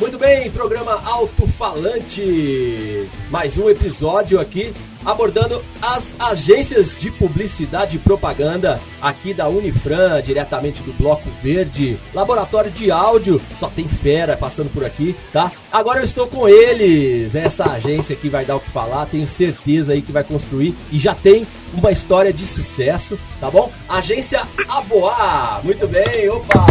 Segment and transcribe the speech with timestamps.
[0.00, 3.08] Muito bem, programa Alto Falante.
[3.30, 4.74] Mais um episódio aqui
[5.04, 11.96] abordando as agências de publicidade e propaganda aqui da Unifran, diretamente do Bloco Verde.
[12.12, 15.52] Laboratório de áudio, só tem fera passando por aqui, tá?
[15.70, 17.36] Agora eu estou com eles.
[17.36, 20.98] Essa agência que vai dar o que falar, tenho certeza aí que vai construir e
[20.98, 23.70] já tem uma história de sucesso, tá bom?
[23.88, 25.60] Agência Avoar.
[25.62, 26.66] Muito bem, opa!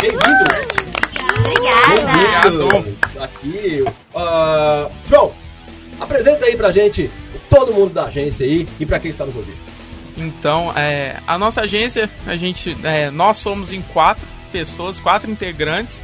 [0.00, 1.09] Bem-vindos!
[1.40, 3.24] Obrigada.
[3.24, 5.32] Aqui, uh, João,
[6.00, 7.10] apresenta aí pra gente
[7.48, 9.58] todo mundo da agência aí e pra quem está nos ouvindo.
[10.16, 16.00] Então, é, a nossa agência, a gente, é, nós somos em quatro pessoas, quatro integrantes.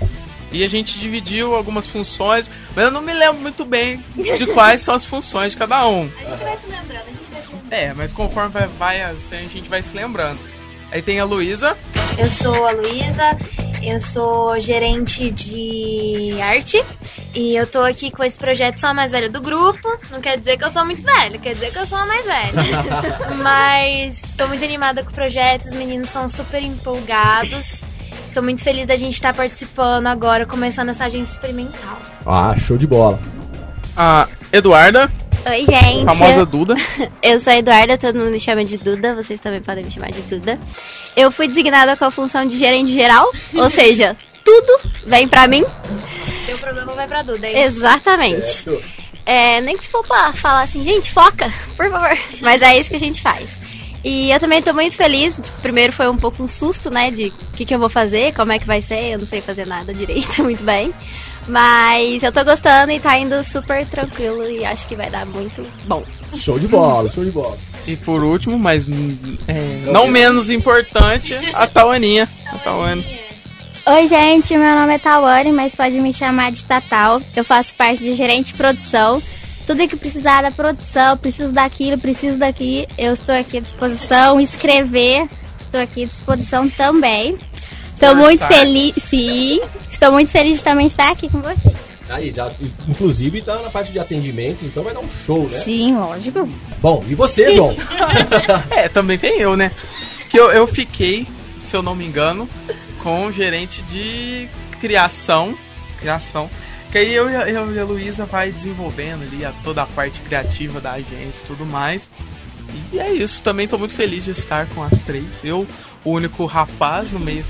[0.53, 4.81] E a gente dividiu algumas funções, mas eu não me lembro muito bem de quais
[4.81, 6.09] são as funções de cada um.
[6.25, 7.73] A gente vai se lembrando, a gente vai se lembrando.
[7.73, 10.39] É, mas conforme vai, vai a gente vai se lembrando.
[10.91, 11.77] Aí tem a Luísa.
[12.17, 13.37] Eu sou a Luísa,
[13.87, 16.85] eu sou gerente de arte
[17.33, 19.89] e eu tô aqui com esse projeto sou a mais velha do grupo.
[20.11, 22.25] Não quer dizer que eu sou muito velha, quer dizer que eu sou a mais
[22.25, 22.53] velha.
[23.43, 27.83] Mas tô muito animada com o projeto, os meninos são super empolgados.
[28.35, 31.99] Tô muito feliz da gente estar participando agora, começando essa agência experimental.
[32.27, 33.21] Ah, show de bola.
[33.97, 35.11] A Eduarda,
[35.47, 36.05] Oi, gente.
[36.05, 36.75] famosa Duda.
[37.23, 40.11] Eu sou a Eduarda, todo mundo me chama de Duda, vocês também podem me chamar
[40.11, 40.59] de Duda.
[41.17, 45.65] Eu fui designada com a função de gerente geral, ou seja, tudo vem pra mim.
[46.47, 47.63] Teu problema vai pra Duda, hein?
[47.63, 48.49] Exatamente.
[48.49, 48.83] Certo.
[49.25, 52.17] É, nem que se for pra falar assim, gente, foca, por favor.
[52.41, 53.66] Mas é isso que a gente faz.
[54.07, 55.41] E eu também tô muito feliz.
[55.61, 57.11] Primeiro foi um pouco um susto, né?
[57.11, 59.15] De o que, que eu vou fazer, como é que vai ser.
[59.15, 60.95] Eu não sei fazer nada direito, muito bem.
[61.49, 65.67] Mas eu tô gostando e tá indo super tranquilo e acho que vai dar muito
[65.87, 66.05] bom.
[66.37, 67.59] Show de bola, show de bola.
[67.85, 68.89] E por último, mas
[69.49, 72.29] é, não menos importante, a Tauaninha.
[72.47, 73.05] A Tauane.
[73.89, 77.21] Oi, gente, meu nome é Tawane, mas pode me chamar de Tatal.
[77.35, 79.21] Eu faço parte de gerente de produção.
[79.67, 84.41] Tudo que precisar da produção, preciso daquilo, preciso daqui, eu estou aqui à disposição.
[84.41, 85.29] Escrever,
[85.61, 87.37] estou aqui à disposição também.
[87.93, 89.61] Estou muito feliz, sim.
[89.91, 91.77] Estou muito feliz de também estar aqui com vocês.
[92.09, 92.51] Aí, já,
[92.87, 95.59] inclusive tá na parte de atendimento, então vai dar um show, né?
[95.59, 96.49] Sim, lógico.
[96.81, 97.75] Bom, e você, João?
[98.71, 99.73] É, também tem eu, né?
[100.31, 101.27] Que eu, eu fiquei,
[101.61, 102.49] se eu não me engano,
[103.03, 104.49] com o gerente de
[104.81, 105.57] criação.
[105.99, 106.49] Criação.
[106.93, 109.87] Que aí eu, e a- eu e a Luísa vai desenvolvendo ali a, toda a
[109.87, 112.11] parte criativa da agência e tudo mais.
[112.93, 115.41] E é isso, também tô muito feliz de estar com as três.
[115.43, 115.67] Eu,
[116.05, 117.45] o único rapaz no meio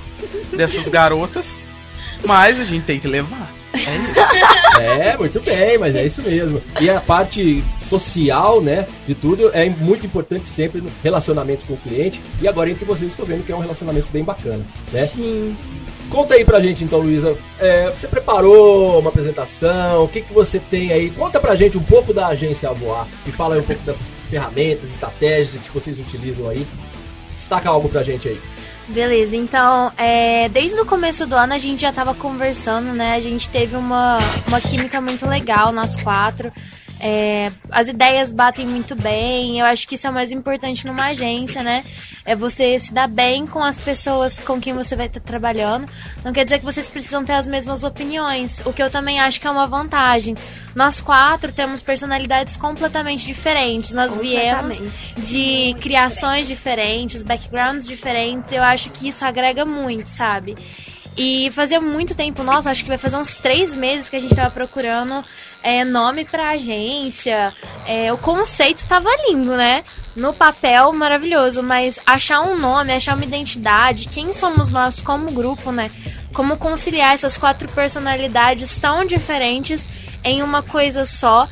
[0.56, 1.58] dessas garotas.
[2.24, 3.50] Mas a gente tem que levar.
[3.74, 4.80] É isso.
[4.82, 6.62] É, muito bem, mas é isso mesmo.
[6.80, 11.76] E a parte social, né, de tudo, é muito importante sempre no relacionamento com o
[11.76, 12.20] cliente.
[12.40, 15.06] E agora entre vocês estou vendo que é um relacionamento bem bacana, né?
[15.06, 15.56] Sim.
[16.10, 17.36] Conta aí pra gente então, Luísa.
[17.58, 20.04] É, você preparou uma apresentação?
[20.04, 21.10] O que, que você tem aí?
[21.10, 23.96] Conta pra gente um pouco da agência Avoar e fala aí um pouco das
[24.30, 26.66] ferramentas, estratégias que vocês utilizam aí.
[27.34, 28.40] Destaca algo pra gente aí.
[28.88, 33.14] Beleza, então, é, desde o começo do ano a gente já tava conversando, né?
[33.14, 36.52] A gente teve uma, uma química muito legal, nós quatro.
[36.98, 39.60] É, as ideias batem muito bem.
[39.60, 41.84] Eu acho que isso é o mais importante numa agência, né?
[42.24, 45.90] É você se dar bem com as pessoas com quem você vai estar trabalhando.
[46.24, 49.40] Não quer dizer que vocês precisam ter as mesmas opiniões, o que eu também acho
[49.40, 50.34] que é uma vantagem.
[50.74, 53.92] Nós quatro temos personalidades completamente diferentes.
[53.92, 54.80] Nós viemos
[55.18, 58.52] de criações diferentes, backgrounds diferentes.
[58.52, 60.56] Eu acho que isso agrega muito, sabe?
[61.16, 64.34] E fazia muito tempo, nossa, acho que vai fazer uns três meses que a gente
[64.34, 65.24] tava procurando
[65.66, 67.52] é, nome pra agência.
[67.84, 69.82] É, o conceito tava lindo, né?
[70.14, 75.72] No papel, maravilhoso, mas achar um nome, achar uma identidade, quem somos nós como grupo,
[75.72, 75.90] né?
[76.32, 79.88] Como conciliar essas quatro personalidades tão diferentes
[80.22, 81.48] em uma coisa só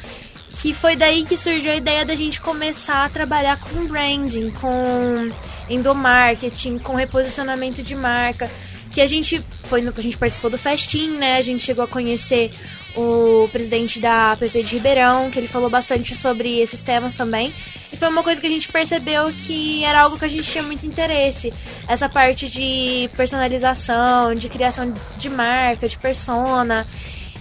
[0.63, 5.33] que foi daí que surgiu a ideia da gente começar a trabalhar com branding, com
[5.69, 8.49] endomarketing, com reposicionamento de marca,
[8.93, 11.37] que a gente foi a gente participou do festim, né?
[11.37, 12.53] A gente chegou a conhecer
[12.97, 17.55] o presidente da PP de Ribeirão, que ele falou bastante sobre esses temas também.
[17.93, 20.63] E foi uma coisa que a gente percebeu que era algo que a gente tinha
[20.63, 21.53] muito interesse.
[21.89, 26.87] Essa parte de personalização, de criação de marca, de persona.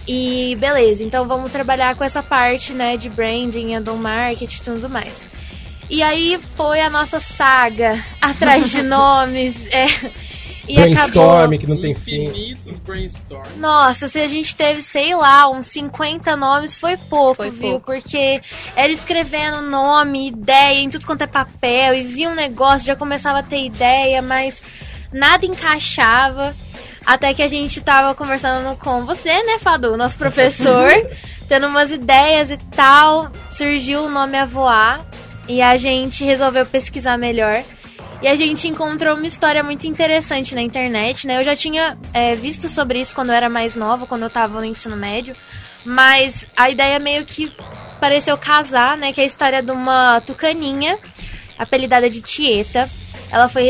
[0.06, 4.88] E beleza, então vamos trabalhar com essa parte, né, de branding, do marketing e tudo
[4.88, 5.22] mais.
[5.88, 9.66] E aí foi a nossa saga atrás de nomes.
[9.70, 9.86] É,
[10.66, 11.58] e Brainstorm, acabou.
[11.58, 12.24] que não tem fim.
[12.24, 13.46] Infinitos brainstorm.
[13.58, 17.70] Nossa, se a gente teve, sei lá, uns 50 nomes, foi pouco, Foi viu?
[17.72, 17.86] pouco.
[17.86, 18.40] Porque
[18.74, 23.40] era escrevendo nome, ideia em tudo quanto é papel, e via um negócio, já começava
[23.40, 24.62] a ter ideia, mas
[25.12, 26.54] nada encaixava.
[27.06, 30.88] Até que a gente tava conversando com você, né, Fadu, nosso professor,
[31.46, 33.30] tendo umas ideias e tal.
[33.50, 35.04] Surgiu o nome a voar
[35.46, 37.62] e a gente resolveu pesquisar melhor.
[38.24, 41.38] E a gente encontrou uma história muito interessante na internet, né?
[41.38, 44.60] Eu já tinha é, visto sobre isso quando eu era mais nova, quando eu tava
[44.60, 45.36] no ensino médio.
[45.84, 47.52] Mas a ideia meio que
[48.00, 49.12] pareceu casar, né?
[49.12, 50.98] Que é a história de uma tucaninha,
[51.58, 52.88] apelidada de Tieta.
[53.30, 53.64] Ela foi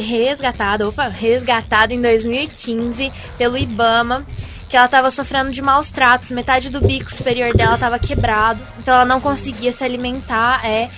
[0.00, 4.24] resgatada, opa, resgatada em 2015 pelo Ibama,
[4.70, 8.94] que ela estava sofrendo de maus tratos, metade do bico superior dela estava quebrado, então
[8.94, 10.88] ela não conseguia se alimentar, é.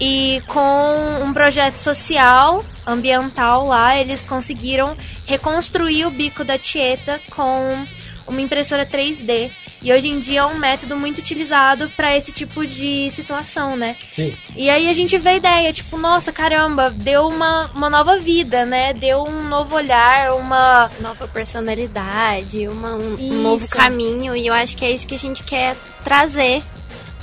[0.00, 7.86] E com um projeto social, ambiental lá, eles conseguiram reconstruir o bico da Tieta com
[8.26, 9.50] uma impressora 3D.
[9.82, 13.96] E hoje em dia é um método muito utilizado para esse tipo de situação, né?
[14.12, 14.36] Sim.
[14.54, 18.66] E aí a gente vê a ideia, tipo, nossa, caramba, deu uma, uma nova vida,
[18.66, 18.92] né?
[18.92, 23.34] Deu um novo olhar, uma nova personalidade, uma, um, Isso.
[23.34, 24.36] um novo caminho.
[24.36, 25.74] E eu acho que é isso que a gente quer
[26.04, 26.62] trazer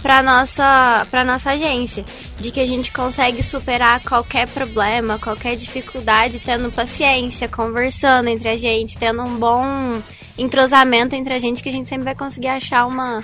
[0.01, 2.05] para nossa para nossa agência,
[2.39, 8.57] de que a gente consegue superar qualquer problema, qualquer dificuldade tendo paciência, conversando entre a
[8.57, 10.01] gente, tendo um bom
[10.37, 13.23] entrosamento entre a gente que a gente sempre vai conseguir achar uma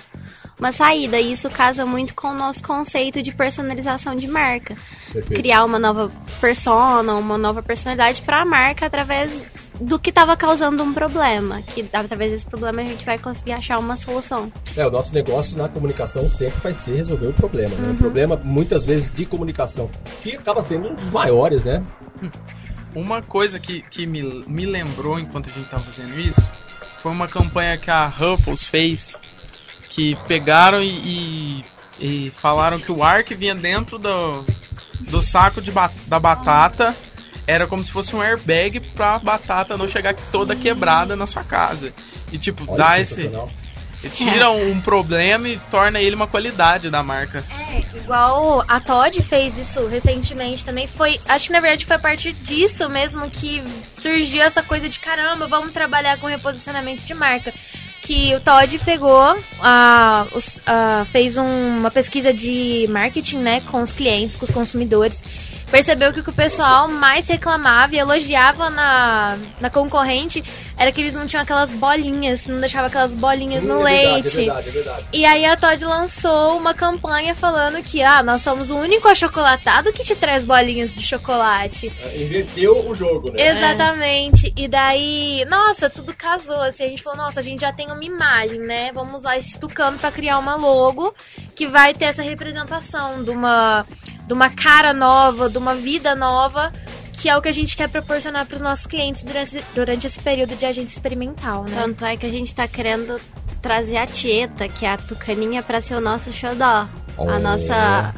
[0.59, 1.19] uma saída.
[1.19, 4.75] E isso casa muito com o nosso conceito de personalização de marca.
[5.11, 5.41] Perfeito.
[5.41, 9.31] Criar uma nova persona, uma nova personalidade para a marca através
[9.83, 11.61] do que estava causando um problema.
[11.61, 14.51] Que através desse problema a gente vai conseguir achar uma solução.
[14.75, 17.91] É, o nosso negócio na comunicação sempre vai ser resolver o problema, né?
[17.91, 19.89] Um problema, muitas vezes, de comunicação,
[20.21, 21.83] que acaba sendo um dos maiores, né?
[22.95, 26.41] Uma coisa que, que me, me lembrou enquanto a gente tava fazendo isso
[27.03, 29.19] foi uma campanha que a Ruffles fez
[29.89, 31.61] que pegaram e,
[31.99, 34.45] e, e falaram que o ar que vinha dentro do,
[35.01, 36.95] do saco de ba da batata
[37.45, 41.93] era como se fosse um airbag pra batata não chegar toda quebrada na sua casa.
[42.31, 43.29] E tipo, Olha, dá esse.
[44.13, 47.41] Tira um problema e torna ele uma qualidade da marca.
[47.71, 50.87] É, igual a Todd fez isso recentemente também.
[50.87, 53.63] Foi, acho que na verdade foi a partir disso mesmo que
[53.93, 57.53] surgiu essa coisa de caramba, vamos trabalhar com reposicionamento de marca.
[58.01, 63.81] Que o Todd pegou, ah, os- ah, fez um- uma pesquisa de marketing, né, com
[63.81, 65.23] os clientes, com os consumidores.
[65.73, 70.43] Percebeu que o que o pessoal mais reclamava e elogiava na, na concorrente
[70.77, 74.13] era que eles não tinham aquelas bolinhas, não deixavam aquelas bolinhas no Hum, é verdade,
[74.13, 74.27] leite.
[74.27, 75.03] É verdade, é verdade.
[75.11, 79.91] E aí a Todd lançou uma campanha falando que ah, nós somos o único achocolatado
[79.91, 81.91] que te traz bolinhas de chocolate.
[82.03, 83.49] É, Inverteu o jogo, né?
[83.49, 84.53] Exatamente.
[84.55, 86.61] E daí, nossa, tudo casou.
[86.61, 88.91] Assim, a gente falou, nossa, a gente já tem uma imagem, né?
[88.93, 91.15] Vamos usar esse tucano pra criar uma logo
[91.55, 93.87] que vai ter essa representação de uma,
[94.27, 96.71] de uma cara nova, de uma vida nova,
[97.11, 100.55] que é o que a gente quer proporcionar pros nossos clientes durante, durante esse período
[100.55, 101.75] de agência experimental, né?
[101.75, 103.19] Tanto é que a gente tá querendo
[103.61, 106.87] trazer a Tieta, que é a tucaninha, pra ser o nosso xodó.
[107.17, 107.29] Oh.
[107.29, 108.13] A nossa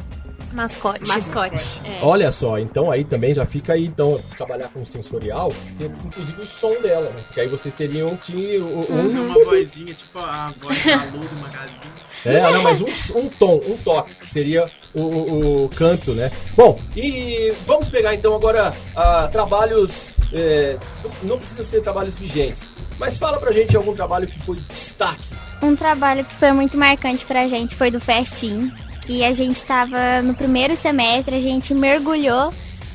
[0.56, 1.06] Mascote.
[1.06, 1.80] mascote.
[1.84, 2.00] É.
[2.02, 6.46] Olha só, então aí também já fica aí, então, trabalhar com sensorial, tem inclusive o
[6.46, 7.22] som dela, né?
[7.26, 8.56] Porque aí vocês teriam que.
[8.58, 11.78] o- Um, Uma vozinha, tipo a voz da Lu do magazine.
[12.24, 14.64] É, não, mas um, um tom, um toque, que seria
[14.94, 16.30] o, o- o canto, né?
[16.56, 20.10] Bom, e vamos pegar então agora ah, trabalhos.
[20.32, 20.78] é,
[21.22, 22.68] não precisa ser trabalhos vigentes,
[22.98, 25.22] mas fala pra gente algum trabalho que foi destaque.
[25.62, 28.70] Um trabalho que foi muito marcante pra gente foi do Festim,
[29.06, 32.52] que a gente tava no primeiro semestre, a gente mergulhou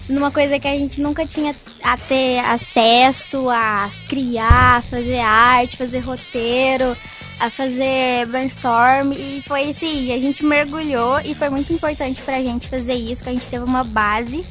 [0.09, 5.99] numa coisa que a gente nunca tinha a ter acesso a criar, fazer arte, fazer
[5.99, 6.97] roteiro,
[7.39, 9.13] a fazer brainstorm.
[9.13, 13.29] E foi assim, a gente mergulhou e foi muito importante pra gente fazer isso, que
[13.29, 14.45] a gente teve uma base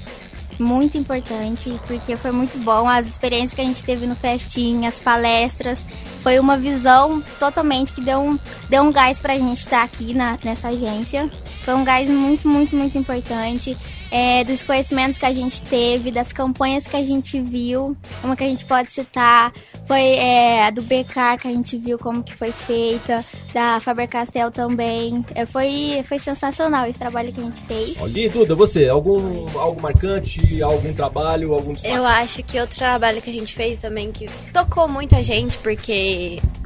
[0.58, 4.98] muito importante, porque foi muito bom as experiências que a gente teve no festim, as
[4.98, 5.84] palestras,
[6.20, 10.38] foi uma visão totalmente que deu um, deu um gás pra gente estar aqui na,
[10.44, 11.30] nessa agência.
[11.64, 13.76] Foi um gás muito, muito, muito importante.
[14.10, 17.96] É, dos conhecimentos que a gente teve, das campanhas que a gente viu.
[18.24, 19.52] Uma que a gente pode citar
[19.86, 23.24] foi é, a do BK, que a gente viu como que foi feita,
[23.54, 25.24] da Faber-Castell também.
[25.34, 27.96] É, foi, foi sensacional esse trabalho que a gente fez.
[28.14, 31.94] E Duda, você, algum algo marcante, algum trabalho, algum destaque?
[31.94, 35.56] Eu acho que outro trabalho que a gente fez também que tocou muito a gente,
[35.58, 36.09] porque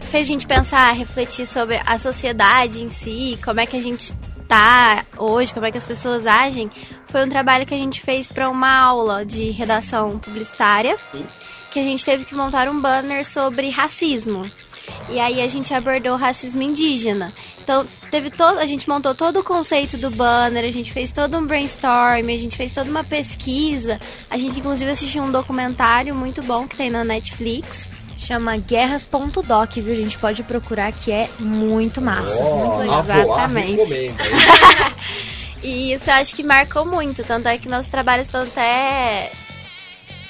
[0.01, 4.13] fez a gente pensar, refletir sobre a sociedade em si, como é que a gente
[4.49, 6.71] tá hoje, como é que as pessoas agem,
[7.07, 10.97] foi um trabalho que a gente fez para uma aula de redação publicitária,
[11.71, 14.51] que a gente teve que montar um banner sobre racismo.
[15.09, 17.33] E aí a gente abordou o racismo indígena.
[17.63, 21.37] Então, teve todo, a gente montou todo o conceito do banner, a gente fez todo
[21.39, 23.99] um brainstorm, a gente fez toda uma pesquisa.
[24.29, 27.89] A gente inclusive assistiu um documentário muito bom que tem na Netflix.
[28.19, 30.19] Chama guerras.doc, viu, gente?
[30.19, 32.43] Pode procurar que é muito massa.
[32.43, 33.01] Ó, muito legal.
[33.03, 34.15] Exatamente.
[35.65, 39.33] E isso eu acho que marcou muito, tanto é que nossos trabalhos estão até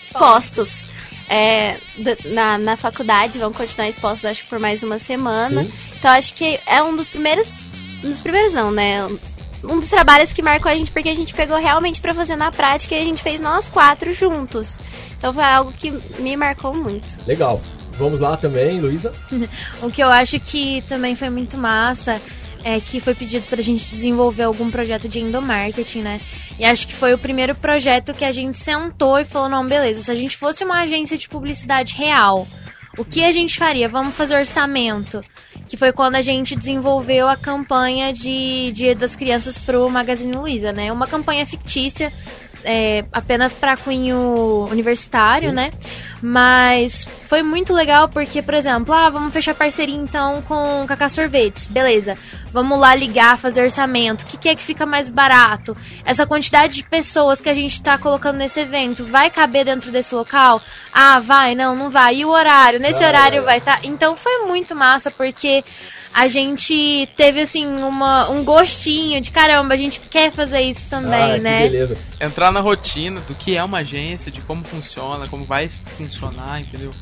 [0.00, 0.84] expostos.
[1.28, 1.78] É,
[2.26, 5.64] na, na faculdade, vão continuar expostos, acho que por mais uma semana.
[5.64, 5.72] Sim.
[5.98, 7.68] Então acho que é um dos primeiros.
[8.04, 9.04] Um dos primeiros não, né?
[9.64, 12.52] Um dos trabalhos que marcou a gente, porque a gente pegou realmente pra fazer na
[12.52, 14.78] prática e a gente fez nós quatro juntos.
[15.24, 17.08] Então foi algo que me marcou muito.
[17.26, 17.58] Legal.
[17.92, 19.10] Vamos lá também, Luísa.
[19.80, 22.20] O que eu acho que também foi muito massa
[22.62, 26.20] é que foi pedido pra gente desenvolver algum projeto de endomarketing, né?
[26.58, 30.02] E acho que foi o primeiro projeto que a gente sentou e falou, não, beleza,
[30.02, 32.46] se a gente fosse uma agência de publicidade real,
[32.98, 33.88] o que a gente faria?
[33.88, 35.24] Vamos fazer orçamento.
[35.66, 40.70] Que foi quando a gente desenvolveu a campanha de Dia das Crianças pro Magazine Luiza,
[40.70, 40.92] né?
[40.92, 42.12] Uma campanha fictícia,
[42.64, 45.54] é, apenas para cunho universitário, Sim.
[45.54, 45.70] né?
[46.22, 51.66] Mas foi muito legal porque, por exemplo, ah, vamos fechar parceria então com Cacá Sorvetes,
[51.66, 52.16] beleza.
[52.52, 54.22] Vamos lá ligar, fazer orçamento.
[54.22, 55.76] O que, que é que fica mais barato?
[56.04, 60.14] Essa quantidade de pessoas que a gente tá colocando nesse evento vai caber dentro desse
[60.14, 60.62] local?
[60.92, 62.16] Ah, vai, não, não vai.
[62.16, 62.78] E o horário?
[62.78, 63.44] Nesse Vai, horário vai.
[63.44, 63.84] vai estar.
[63.84, 65.64] Então foi muito massa porque
[66.14, 71.34] a gente teve assim uma, um gostinho de caramba, a gente quer fazer isso também,
[71.34, 71.62] ah, né?
[71.64, 71.98] Que beleza.
[72.20, 76.92] Entrar na rotina do que é uma agência, de como funciona, como vai funcionar, entendeu?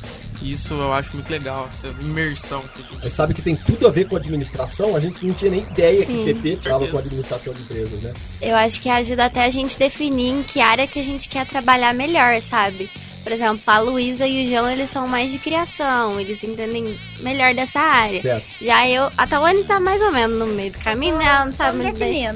[0.41, 3.87] Isso eu acho muito legal, essa imersão que a gente Mas sabe que tem tudo
[3.87, 4.95] a ver com administração?
[4.95, 6.23] A gente não tinha nem ideia que Sim.
[6.23, 8.13] o TP estava com administração de empresas, né?
[8.41, 11.45] Eu acho que ajuda até a gente definir em que área que a gente quer
[11.45, 12.89] trabalhar melhor, sabe?
[13.23, 17.53] Por exemplo, a Luísa e o João, eles são mais de criação, eles entendem melhor
[17.53, 18.21] dessa área.
[18.21, 18.45] Certo.
[18.61, 21.25] Já eu, a Tawane tá mais ou menos no meio do caminho, né?
[21.25, 22.27] Ela não sabe muito bem.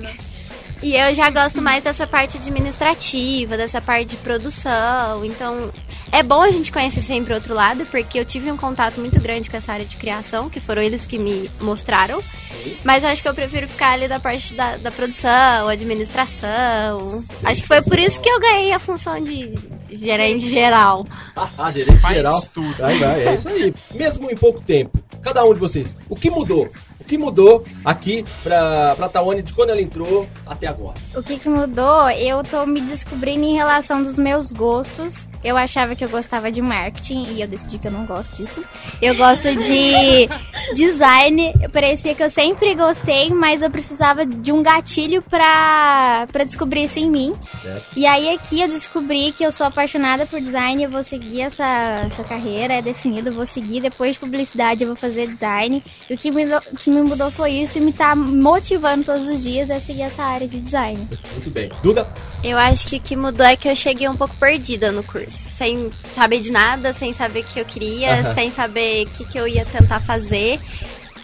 [0.81, 5.25] E eu já gosto mais dessa parte administrativa, dessa parte de produção.
[5.25, 5.71] Então,
[6.11, 9.19] é bom a gente conhecer sempre o outro lado, porque eu tive um contato muito
[9.19, 12.21] grande com essa área de criação, que foram eles que me mostraram.
[12.83, 17.23] Mas eu acho que eu prefiro ficar ali da parte da, da produção, administração.
[17.43, 19.57] acho que foi por isso que eu ganhei a função de
[19.89, 21.05] gerente geral.
[21.57, 22.41] Ah, gerente Faz geral.
[22.53, 22.73] tudo.
[22.77, 23.73] Vai, vai, é isso aí.
[23.93, 26.69] Mesmo em pouco tempo, cada um de vocês, o que mudou?
[27.07, 30.95] O que mudou aqui pra, pra Tawane de quando ela entrou até agora?
[31.15, 32.09] O que, que mudou?
[32.09, 35.25] Eu tô me descobrindo em relação dos meus gostos.
[35.41, 38.61] Eu achava que eu gostava de marketing e eu decidi que eu não gosto disso.
[39.01, 40.27] Eu gosto de
[40.75, 41.53] design.
[41.71, 46.99] Parecia que eu sempre gostei, mas eu precisava de um gatilho pra, pra descobrir isso
[46.99, 47.33] em mim.
[47.61, 47.85] Certo?
[47.95, 52.03] E aí aqui eu descobri que eu sou apaixonada por design, eu vou seguir essa,
[52.07, 53.79] essa carreira, é definido, eu vou seguir.
[53.79, 55.81] Depois de publicidade eu vou fazer design.
[56.09, 56.43] E o que me,
[56.77, 60.23] que me mudou foi isso e me tá motivando todos os dias a seguir essa
[60.23, 61.07] área de design.
[61.33, 61.69] Muito bem.
[61.83, 62.07] Duda?
[62.43, 65.37] Eu acho que o que mudou é que eu cheguei um pouco perdida no curso.
[65.37, 68.33] Sem saber de nada, sem saber o que eu queria, Aham.
[68.33, 70.59] sem saber o que, que eu ia tentar fazer.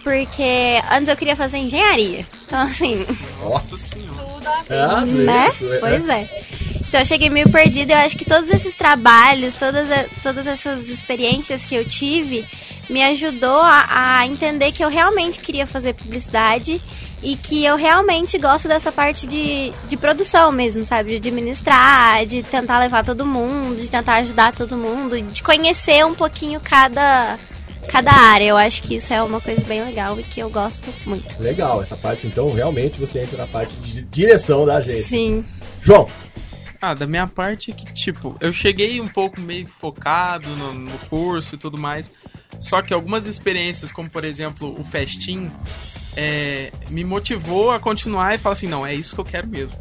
[0.02, 2.26] Porque antes eu queria fazer engenharia.
[2.46, 3.06] Então, assim,
[3.42, 3.76] Nossa
[4.68, 5.48] Ah, né?
[5.62, 5.78] é.
[5.78, 6.43] Pois é.
[6.94, 7.92] Então eu cheguei meio perdida.
[7.92, 9.88] Eu acho que todos esses trabalhos, todas,
[10.22, 12.46] todas essas experiências que eu tive,
[12.88, 16.80] me ajudou a, a entender que eu realmente queria fazer publicidade
[17.20, 21.10] e que eu realmente gosto dessa parte de, de produção mesmo, sabe?
[21.10, 26.14] De administrar, de tentar levar todo mundo, de tentar ajudar todo mundo, de conhecer um
[26.14, 27.36] pouquinho cada,
[27.88, 28.44] cada área.
[28.44, 31.42] Eu acho que isso é uma coisa bem legal e que eu gosto muito.
[31.42, 35.08] Legal, essa parte então realmente você entra na parte de direção da agência.
[35.08, 35.44] Sim.
[35.82, 36.08] João,
[36.86, 40.98] Ah, da minha parte é que, tipo, eu cheguei um pouco meio focado no, no
[41.08, 42.10] curso e tudo mais.
[42.60, 45.50] Só que algumas experiências, como por exemplo o Festim,
[46.14, 49.72] é, me motivou a continuar e falar assim, não, é isso que eu quero mesmo.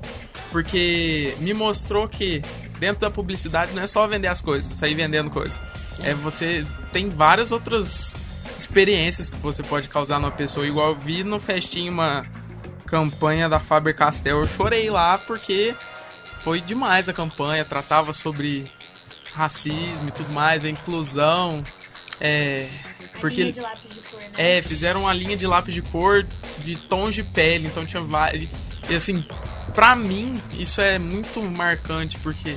[0.49, 2.41] Porque me mostrou que
[2.79, 5.59] dentro da publicidade não é só vender as coisas, sair vendendo coisas.
[6.01, 8.15] É você tem várias outras
[8.57, 10.65] experiências que você pode causar numa pessoa.
[10.65, 12.25] Igual eu vi no Festim uma
[12.85, 15.75] campanha da Faber Castell, eu chorei lá porque
[16.43, 18.65] foi demais a campanha, tratava sobre
[19.33, 21.63] racismo e tudo mais, a inclusão.
[22.19, 22.67] É,
[23.19, 23.53] porque
[24.37, 26.25] é, fizeram uma linha de lápis de cor
[26.59, 28.49] de tons de pele, então tinha vários.
[28.89, 29.25] E assim,
[29.73, 32.55] pra mim, isso é muito marcante, porque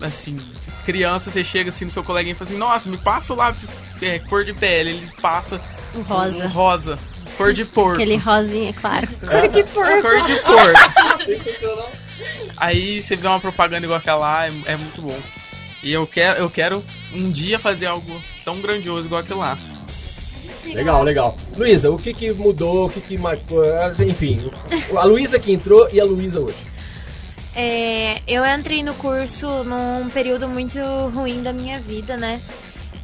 [0.00, 0.36] assim,
[0.84, 3.68] criança, você chega assim no seu coleguinha e fala assim, nossa, me passa o lápis
[3.98, 5.60] de é, cor de pele, ele passa
[5.94, 6.44] Um rosa.
[6.44, 6.98] um rosa,
[7.36, 7.94] cor de porco.
[7.94, 9.06] Aquele rosinha, claro.
[9.08, 11.24] Cor de porco.
[11.24, 11.90] sensacional.
[12.56, 15.18] Aí você vê uma propaganda igual aquela lá, é, é muito bom.
[15.82, 19.58] E eu quero, eu quero um dia fazer algo tão grandioso igual aquilo lá.
[20.64, 21.36] Legal, legal.
[21.56, 23.62] Luísa, o que que mudou, o que que marcou,
[24.00, 24.50] enfim,
[24.96, 26.56] a Luísa que entrou e a Luísa hoje.
[27.54, 30.78] É, eu entrei no curso num período muito
[31.14, 32.40] ruim da minha vida, né?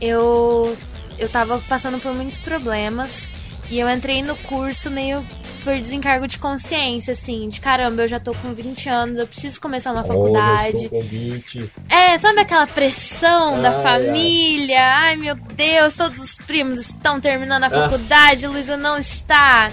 [0.03, 0.77] eu
[1.17, 3.31] eu tava passando por muitos problemas
[3.71, 5.25] e eu entrei no curso meio
[5.63, 9.61] por desencargo de consciência, assim, de caramba, eu já tô com 20 anos, eu preciso
[9.61, 10.89] começar uma faculdade.
[10.89, 11.71] com 20.
[11.89, 14.85] É, sabe aquela pressão da Ai, família?
[14.97, 15.17] Ai.
[15.17, 17.71] meu Deus, todos os primos estão terminando a Ah.
[17.71, 19.69] faculdade, Luísa não está.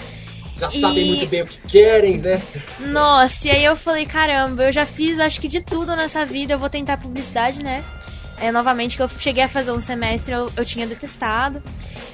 [0.57, 2.41] Já E- sabem muito bem o que querem, né?
[2.79, 6.53] Nossa, e aí eu falei, caramba, eu já fiz acho que de tudo nessa vida,
[6.53, 7.83] eu vou tentar publicidade, né?
[8.41, 11.61] É, novamente, que eu cheguei a fazer um semestre, eu, eu tinha detestado.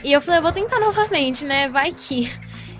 [0.03, 1.69] E eu falei, eu vou tentar novamente, né?
[1.69, 2.31] Vai que.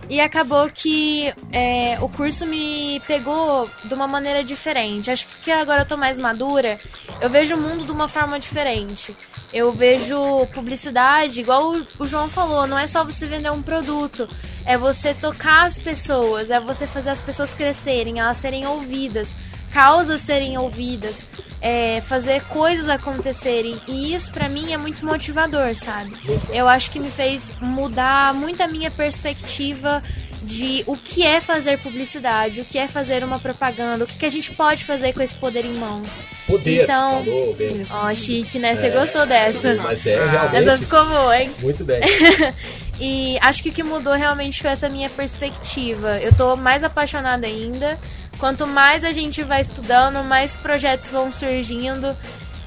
[0.10, 5.10] E acabou que é, o curso me pegou de uma maneira diferente.
[5.10, 6.80] Acho que agora eu tô mais madura,
[7.20, 9.16] eu vejo o mundo de uma forma diferente.
[9.52, 14.28] Eu vejo publicidade, igual o, João falou, não é só você vender um produto,
[14.66, 19.34] é você tocar as pessoas, é você fazer as pessoas crescerem, elas serem ouvidas,
[19.76, 21.26] causas serem ouvidas,
[21.62, 23.76] é, fazer coisas acontecerem.
[23.86, 26.14] E isso pra mim é muito motivador, sabe?
[26.50, 30.02] Eu acho que me fez mudar muito a minha perspectiva
[30.42, 34.26] de o que é fazer publicidade, o que é fazer uma propaganda, o que, que
[34.26, 36.22] a gente pode fazer com esse poder em mãos.
[36.48, 36.84] Poder.
[36.84, 37.82] Então- Falou bem.
[37.90, 38.76] Ó, chique, né?
[38.76, 39.76] Você gostou dessa?
[39.76, 41.52] Mas é realmente Essa ficou boa, hein?
[41.62, 42.00] muito bem.
[43.00, 46.18] E acho que o que mudou realmente foi essa minha perspectiva.
[46.20, 48.00] Eu tô mais apaixonada ainda.
[48.38, 52.16] Quanto mais a gente vai estudando, mais projetos vão surgindo.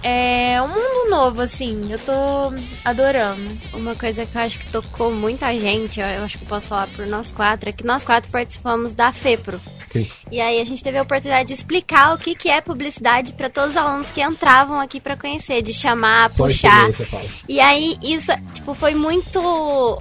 [0.02, 1.90] É um mundo novo, assim.
[1.90, 3.58] Eu tô adorando.
[3.74, 6.86] Uma coisa que eu acho que tocou muita gente, eu acho que eu posso falar
[6.88, 9.60] por nós quatro, é que nós quatro participamos da FEPRO.
[9.88, 10.08] Sim.
[10.30, 13.48] E aí a gente teve a oportunidade de explicar o que, que é publicidade para
[13.48, 16.90] todos os alunos que entravam aqui para conhecer, de chamar, Só puxar.
[17.48, 19.98] E aí isso, tipo, foi muito.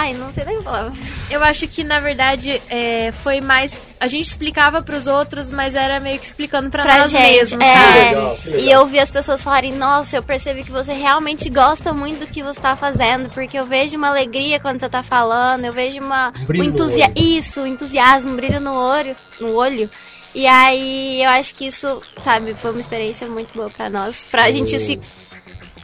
[0.00, 0.92] Ai, não sei nem a palavra.
[1.30, 3.80] Eu acho que, na verdade, é, foi mais.
[4.00, 7.64] A gente explicava pros outros, mas era meio que explicando pra, Pra nós gente, mesmos,
[7.64, 7.74] é.
[7.74, 7.98] sabe?
[7.98, 8.64] legal, que legal.
[8.64, 12.26] E eu vi as pessoas falarem, nossa, eu percebi que você realmente gosta muito do
[12.26, 16.00] que você tá fazendo, porque eu vejo uma alegria quando você tá falando, eu vejo
[16.00, 17.12] uma Um brilho um olho.
[17.16, 19.90] isso, um entusiasmo, um brilho no olho, no olho.
[20.34, 24.50] E aí eu acho que isso, sabe, foi uma experiência muito boa pra nós, pra
[24.50, 24.98] gente se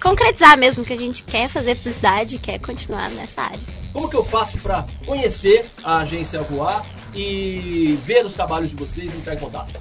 [0.03, 3.61] concretizar mesmo que a gente quer fazer publicidade, quer continuar nessa área.
[3.93, 9.13] Como que eu faço pra conhecer a agência Voar e ver os trabalhos de vocês
[9.13, 9.81] e entrar em contato?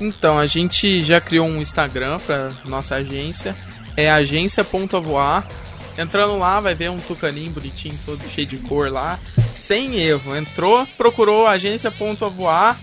[0.00, 3.56] Então, a gente já criou um Instagram pra nossa agência.
[3.96, 5.48] É agência.voar.
[5.96, 9.18] Entrando lá, vai ver um tucaninho bonitinho, todo cheio de cor lá.
[9.54, 10.36] Sem erro.
[10.36, 12.78] Entrou, procurou agência.voar.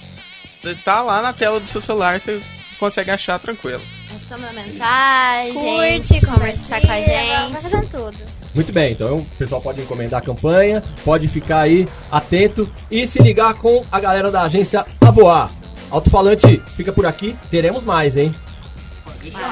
[0.84, 2.42] Tá lá na tela do seu celular, você
[2.80, 3.84] consegue achar tranquilo.
[4.26, 7.62] É só uma mensagem, Curte, conversar com a Vai gente.
[7.62, 8.18] fazendo tudo.
[8.56, 13.22] Muito bem, então o pessoal pode encomendar a campanha, pode ficar aí atento e se
[13.22, 15.52] ligar com a galera da agência Avoar.
[15.92, 18.34] Alto-falante fica por aqui, teremos mais, hein?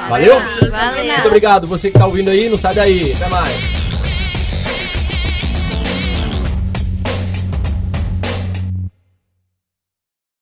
[0.10, 0.40] Valeu?
[0.72, 1.06] Valeu.
[1.14, 3.14] Muito obrigado, você que tá ouvindo aí, não sai daí.
[3.14, 3.83] Até mais.